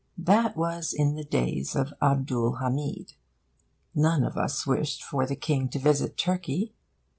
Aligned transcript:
That 0.17 0.57
was 0.57 0.93
in 0.93 1.13
the 1.13 1.23
days 1.23 1.75
of 1.75 1.93
Abdul 2.01 2.53
Hamid. 2.53 3.13
None 3.93 4.23
of 4.23 4.35
us 4.35 4.65
wished 4.65 5.03
the 5.11 5.35
King 5.35 5.69
to 5.69 5.77
visit 5.77 6.17
Turkey. 6.17 6.73